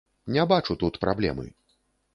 Не 0.37 0.45
бачу 0.53 0.79
тут 0.85 0.99
праблемы. 1.05 1.47